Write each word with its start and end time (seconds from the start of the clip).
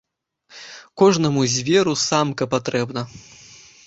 Кожнаму 1.01 1.43
зверу 1.55 1.93
самка 2.07 2.43
патрэбна. 2.55 3.05